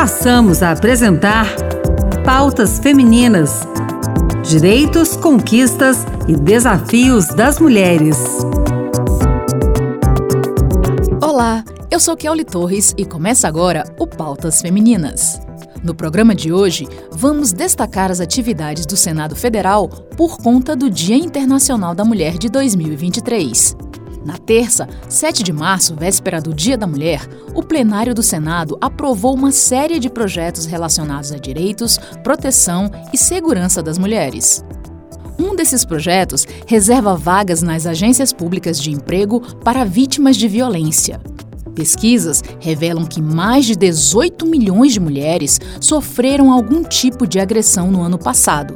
[0.00, 1.46] passamos a apresentar
[2.24, 3.68] Pautas Femininas:
[4.42, 8.16] Direitos, Conquistas e Desafios das Mulheres.
[11.22, 15.38] Olá, eu sou Kelly Torres e começa agora o Pautas Femininas.
[15.84, 19.86] No programa de hoje, vamos destacar as atividades do Senado Federal
[20.16, 23.89] por conta do Dia Internacional da Mulher de 2023.
[24.24, 29.34] Na terça, 7 de março, véspera do Dia da Mulher, o plenário do Senado aprovou
[29.34, 34.62] uma série de projetos relacionados a direitos, proteção e segurança das mulheres.
[35.38, 41.18] Um desses projetos reserva vagas nas agências públicas de emprego para vítimas de violência.
[41.74, 48.02] Pesquisas revelam que mais de 18 milhões de mulheres sofreram algum tipo de agressão no
[48.02, 48.74] ano passado.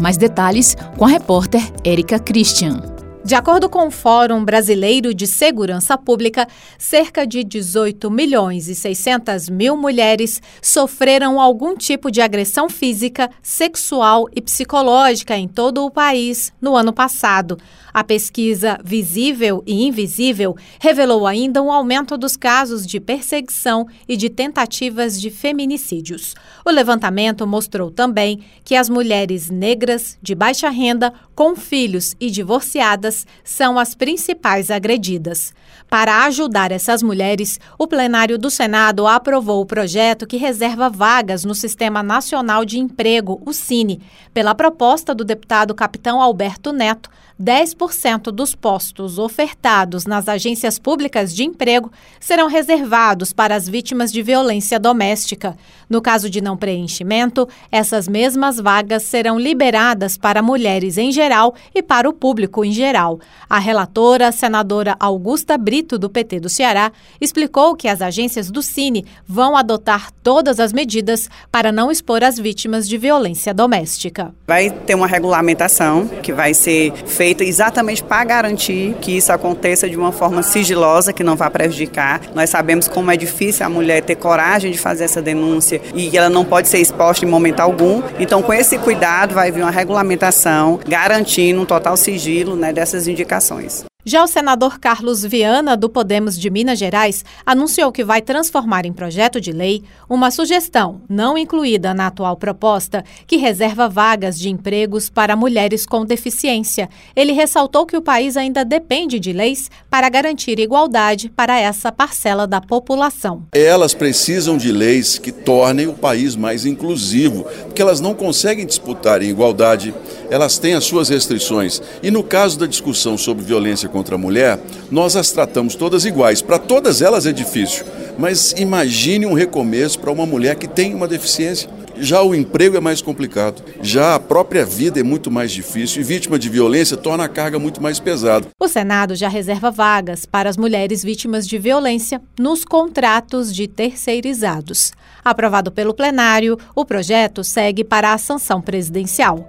[0.00, 2.97] Mais detalhes com a repórter Érica Christian.
[3.24, 6.46] De acordo com o Fórum Brasileiro de Segurança Pública,
[6.78, 14.28] cerca de 18 milhões e 600 mil mulheres sofreram algum tipo de agressão física, sexual
[14.34, 17.58] e psicológica em todo o país no ano passado.
[17.98, 24.30] A pesquisa Visível e Invisível revelou ainda um aumento dos casos de perseguição e de
[24.30, 26.32] tentativas de feminicídios.
[26.64, 33.26] O levantamento mostrou também que as mulheres negras de baixa renda, com filhos e divorciadas
[33.42, 35.52] são as principais agredidas.
[35.90, 41.54] Para ajudar essas mulheres, o plenário do Senado aprovou o projeto que reserva vagas no
[41.54, 44.00] Sistema Nacional de Emprego, o Cine,
[44.32, 47.10] pela proposta do deputado Capitão Alberto Neto.
[47.40, 54.22] 10% dos postos ofertados nas agências públicas de emprego serão reservados para as vítimas de
[54.22, 55.56] violência doméstica.
[55.88, 61.80] No caso de não preenchimento, essas mesmas vagas serão liberadas para mulheres em geral e
[61.80, 63.20] para o público em geral.
[63.48, 68.62] A relatora, a senadora Augusta Brito, do PT do Ceará, explicou que as agências do
[68.62, 74.34] Cine vão adotar todas as medidas para não expor as vítimas de violência doméstica.
[74.46, 79.86] Vai ter uma regulamentação que vai ser feita feita exatamente para garantir que isso aconteça
[79.86, 82.22] de uma forma sigilosa, que não vá prejudicar.
[82.34, 86.30] Nós sabemos como é difícil a mulher ter coragem de fazer essa denúncia e ela
[86.30, 88.02] não pode ser exposta em momento algum.
[88.18, 93.84] Então, com esse cuidado, vai vir uma regulamentação garantindo um total sigilo né, dessas indicações.
[94.08, 98.92] Já o senador Carlos Viana, do Podemos de Minas Gerais, anunciou que vai transformar em
[98.94, 105.10] projeto de lei uma sugestão, não incluída na atual proposta, que reserva vagas de empregos
[105.10, 106.88] para mulheres com deficiência.
[107.14, 112.46] Ele ressaltou que o país ainda depende de leis para garantir igualdade para essa parcela
[112.46, 113.42] da população.
[113.52, 119.20] Elas precisam de leis que tornem o país mais inclusivo, porque elas não conseguem disputar
[119.20, 119.94] em igualdade,
[120.30, 121.82] elas têm as suas restrições.
[122.02, 124.60] E no caso da discussão sobre violência contra a mulher,
[124.92, 126.40] nós as tratamos todas iguais.
[126.40, 127.84] Para todas elas é difícil,
[128.16, 131.68] mas imagine um recomeço para uma mulher que tem uma deficiência.
[132.00, 136.04] Já o emprego é mais complicado, já a própria vida é muito mais difícil e
[136.04, 138.46] vítima de violência torna a carga muito mais pesada.
[138.60, 144.92] O Senado já reserva vagas para as mulheres vítimas de violência nos contratos de terceirizados.
[145.24, 149.48] Aprovado pelo plenário, o projeto segue para a sanção presidencial.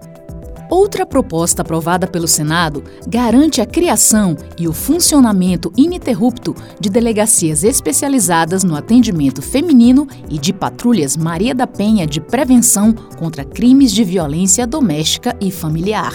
[0.70, 8.64] Outra proposta aprovada pelo Senado garante a criação e o funcionamento ininterrupto de delegacias especializadas
[8.64, 14.68] no atendimento feminino e de patrulhas Maria da Penha de prevenção contra crimes de violência
[14.68, 16.14] doméstica e familiar.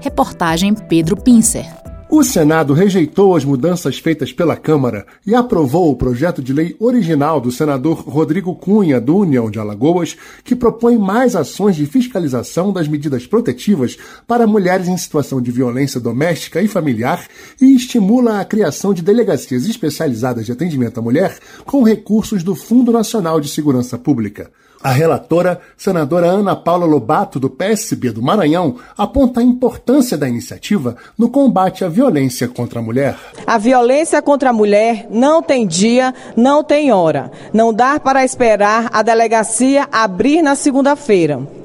[0.00, 1.77] Reportagem Pedro Pincer.
[2.10, 7.38] O Senado rejeitou as mudanças feitas pela Câmara e aprovou o projeto de lei original
[7.38, 12.88] do senador Rodrigo Cunha, do União de Alagoas, que propõe mais ações de fiscalização das
[12.88, 17.26] medidas protetivas para mulheres em situação de violência doméstica e familiar
[17.60, 22.90] e estimula a criação de delegacias especializadas de atendimento à mulher com recursos do Fundo
[22.90, 24.50] Nacional de Segurança Pública.
[24.82, 30.96] A relatora, senadora Ana Paula Lobato, do PSB do Maranhão, aponta a importância da iniciativa
[31.18, 33.16] no combate à violência contra a mulher.
[33.44, 37.30] A violência contra a mulher não tem dia, não tem hora.
[37.52, 41.57] Não dá para esperar a delegacia abrir na segunda-feira.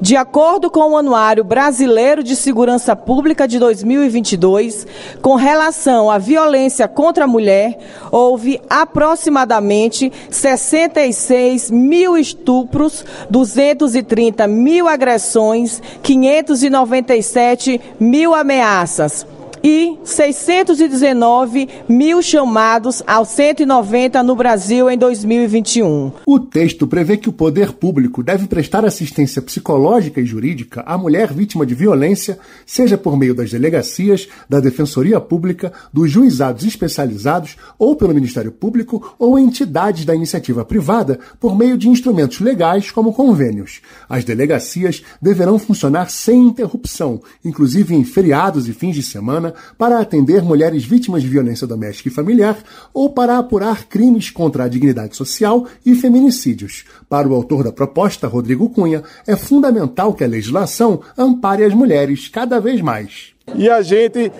[0.00, 4.86] De acordo com o Anuário Brasileiro de Segurança Pública de 2022,
[5.22, 7.78] com relação à violência contra a mulher,
[8.10, 19.26] houve aproximadamente 66 mil estupros, 230 mil agressões, 597 mil ameaças.
[19.62, 26.12] E 619 mil chamados aos 190 no Brasil em 2021.
[26.26, 31.32] O texto prevê que o poder público deve prestar assistência psicológica e jurídica à mulher
[31.32, 37.96] vítima de violência, seja por meio das delegacias, da Defensoria Pública, dos juizados especializados ou
[37.96, 43.80] pelo Ministério Público ou entidades da iniciativa privada por meio de instrumentos legais como convênios.
[44.08, 49.45] As delegacias deverão funcionar sem interrupção, inclusive em feriados e fins de semana,
[49.76, 52.56] para atender mulheres vítimas de violência doméstica e familiar
[52.92, 56.84] ou para apurar crimes contra a dignidade social e feminicídios.
[57.08, 62.28] Para o autor da proposta, Rodrigo Cunha, é fundamental que a legislação ampare as mulheres
[62.28, 63.32] cada vez mais.
[63.54, 64.32] E a gente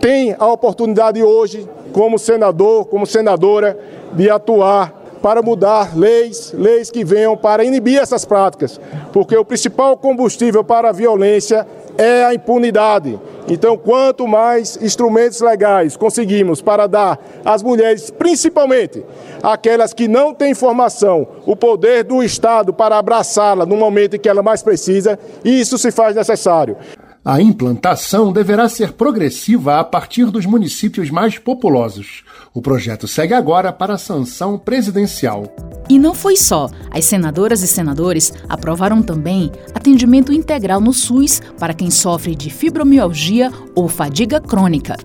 [0.00, 3.78] tem a oportunidade hoje, como senador, como senadora,
[4.12, 8.80] de atuar para mudar leis, leis que venham para inibir essas práticas,
[9.12, 11.66] porque o principal combustível para a violência
[11.98, 13.18] é a impunidade.
[13.48, 19.04] Então, quanto mais instrumentos legais conseguimos para dar às mulheres, principalmente
[19.42, 24.28] aquelas que não têm formação, o poder do Estado para abraçá-la no momento em que
[24.28, 26.76] ela mais precisa, isso se faz necessário.
[27.22, 32.24] A implantação deverá ser progressiva a partir dos municípios mais populosos.
[32.54, 35.44] O projeto segue agora para a sanção presidencial.
[35.86, 36.70] E não foi só.
[36.90, 43.52] As senadoras e senadores aprovaram também atendimento integral no SUS para quem sofre de fibromialgia
[43.74, 44.96] ou fadiga crônica.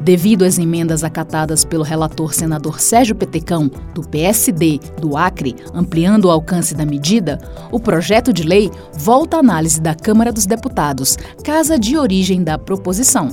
[0.00, 6.30] Devido às emendas acatadas pelo relator senador Sérgio Petecão, do PSD do Acre, ampliando o
[6.30, 7.40] alcance da medida,
[7.72, 12.58] o projeto de lei volta à análise da Câmara dos Deputados, casa de origem da
[12.58, 13.30] proposição.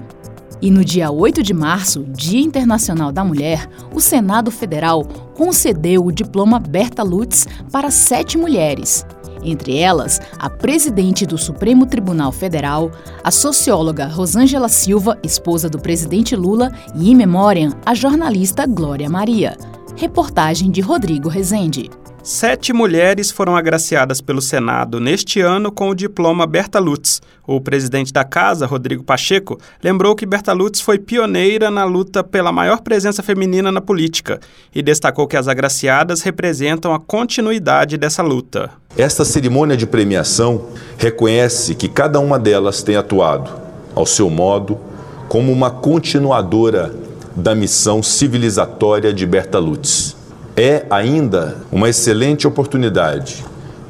[0.64, 5.04] E no dia 8 de março, Dia Internacional da Mulher, o Senado Federal
[5.36, 9.06] concedeu o diploma Berta Lutz para sete mulheres
[9.44, 12.90] entre elas a presidente do Supremo Tribunal Federal,
[13.22, 19.58] a socióloga Rosângela Silva, esposa do presidente Lula, e, em memória, a jornalista Glória Maria.
[19.98, 21.90] Reportagem de Rodrigo Rezende.
[22.24, 27.22] Sete mulheres foram agraciadas pelo Senado neste ano com o diploma Berta Lutz.
[27.46, 32.50] O presidente da casa, Rodrigo Pacheco, lembrou que Berta Lutz foi pioneira na luta pela
[32.50, 34.40] maior presença feminina na política
[34.74, 38.72] e destacou que as agraciadas representam a continuidade dessa luta.
[38.98, 43.52] Esta cerimônia de premiação reconhece que cada uma delas tem atuado,
[43.94, 44.80] ao seu modo,
[45.28, 46.96] como uma continuadora
[47.36, 50.23] da missão civilizatória de Berta Lutz
[50.56, 53.44] é ainda uma excelente oportunidade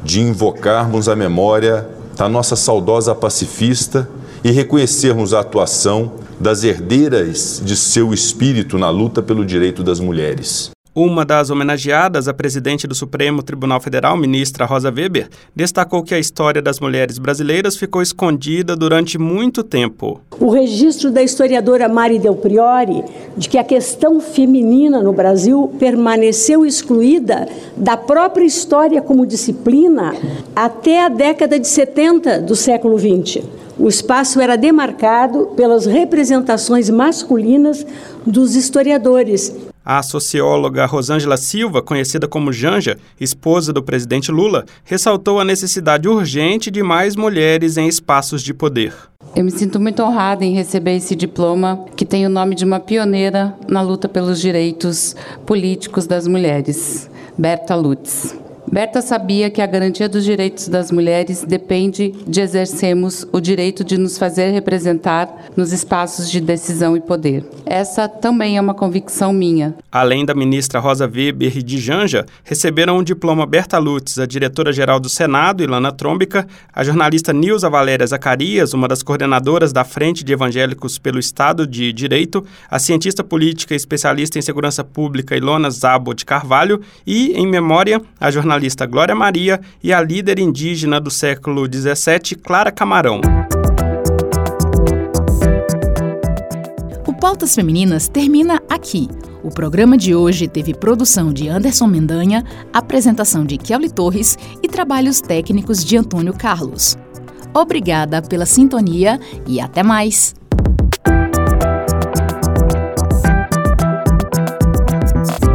[0.04, 4.08] de invocarmos a memória da nossa saudosa pacifista
[4.44, 10.72] e reconhecermos a atuação das herdeiras de seu espírito na luta pelo direito das mulheres.
[10.96, 16.20] Uma das homenageadas, a presidente do Supremo Tribunal Federal, ministra Rosa Weber, destacou que a
[16.20, 20.22] história das mulheres brasileiras ficou escondida durante muito tempo.
[20.40, 23.04] O registro da historiadora Mari Del Priori
[23.36, 30.14] de que a questão feminina no Brasil permaneceu excluída da própria história como disciplina
[30.56, 33.44] até a década de 70 do século XX.
[33.80, 37.84] O espaço era demarcado pelas representações masculinas
[38.28, 45.46] dos historiadores, a socióloga Rosângela Silva, conhecida como Janja, esposa do presidente Lula, ressaltou a
[45.46, 48.94] necessidade urgente de mais mulheres em espaços de poder.
[49.36, 52.80] Eu me sinto muito honrada em receber esse diploma que tem o nome de uma
[52.80, 55.16] pioneira na luta pelos direitos
[55.46, 58.43] políticos das mulheres, Berta Lutz.
[58.72, 63.98] Berta sabia que a garantia dos direitos das mulheres depende de exercermos o direito de
[63.98, 67.46] nos fazer representar nos espaços de decisão e poder.
[67.66, 69.76] Essa também é uma convicção minha.
[69.92, 75.00] Além da ministra Rosa Weber e de Janja, receberam um diploma Berta Lutz, a diretora-geral
[75.00, 80.34] do Senado, Ilana Trômbica, a jornalista Nilza Valéria Zacarias, uma das coordenadoras da Frente de
[80.34, 86.14] Evangélicos pelo Estado de Direito, a cientista política e especialista em segurança pública Ilona Zabo
[86.14, 91.10] de Carvalho e, em memória, a jornalista jornalista Glória Maria e a líder indígena do
[91.10, 93.20] século XVII, Clara Camarão.
[97.08, 99.08] O Pautas Femininas termina aqui.
[99.44, 105.20] O programa de hoje teve produção de Anderson Mendanha, apresentação de Kelly Torres e trabalhos
[105.20, 106.96] técnicos de Antônio Carlos.
[107.54, 110.36] Obrigada pela sintonia e até mais!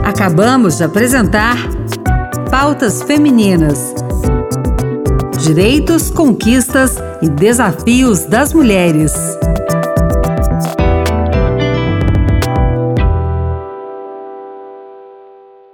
[0.04, 1.56] Acabamos de apresentar
[2.50, 3.94] Pautas Femininas.
[5.38, 9.12] Direitos, conquistas e desafios das mulheres.